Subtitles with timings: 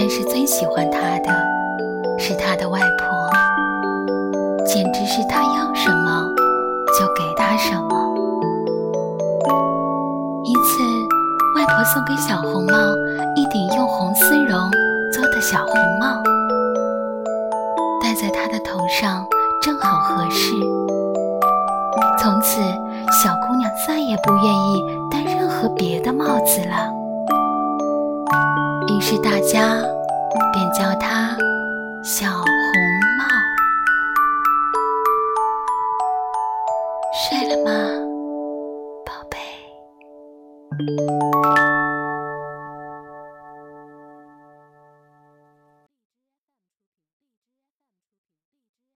[0.00, 1.30] 但是最喜欢她的
[2.18, 3.30] 是她的外婆，
[4.64, 6.26] 简直是她要什么
[6.98, 8.14] 就给她什么。
[10.42, 10.82] 一次，
[11.54, 12.72] 外婆送给小红帽
[13.36, 14.70] 一顶用红丝绒
[15.12, 16.16] 做的小红帽，
[18.02, 19.22] 戴在她的头上
[19.60, 20.54] 正好合适。
[22.18, 22.62] 从此，
[23.22, 26.99] 小姑娘再也不愿意戴任何别的帽子了。
[28.90, 29.80] 于是大家
[30.52, 31.36] 便叫她
[32.02, 32.44] 小红
[33.18, 33.24] 帽。
[37.12, 37.70] 睡了吗，
[39.06, 39.38] 宝贝？